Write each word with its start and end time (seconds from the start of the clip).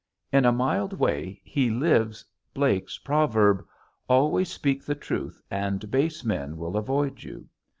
In 0.33 0.45
a 0.45 0.51
mild 0.51 0.93
way 0.93 1.39
he 1.43 1.69
lives 1.69 2.25
Blake's 2.55 2.97
proverb, 2.97 3.63
"Always 4.09 4.51
speak 4.51 4.83
the 4.83 4.95
truth 4.95 5.39
and 5.51 5.91
base 5.91 6.25
men 6.25 6.57
will 6.57 6.75
avoid 6.75 7.21
you." 7.21 7.47